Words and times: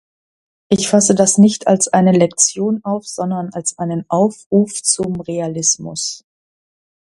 Ich 0.69 0.89
fasse 0.89 1.13
das 1.13 1.37
nicht 1.37 1.67
als 1.67 1.87
eine 1.87 2.11
Lektion 2.11 2.83
auf, 2.83 3.05
sondern 3.07 3.53
als 3.53 3.77
einen 3.77 4.03
Aufruf 4.09 4.81
zum 4.81 5.19
Realismus. 5.21 6.23